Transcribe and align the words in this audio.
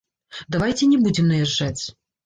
Давайце 0.55 0.89
не 0.95 0.99
будзем 1.05 1.31
наязджаць. 1.35 1.81